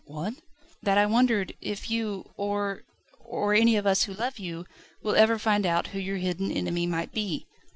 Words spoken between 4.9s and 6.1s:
will ever find out who